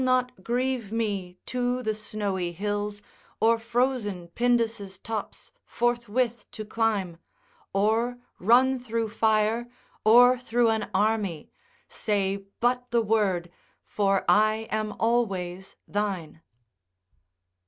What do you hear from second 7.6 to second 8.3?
Or